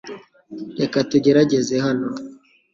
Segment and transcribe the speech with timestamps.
[0.79, 2.07] Reka tugerageze hano.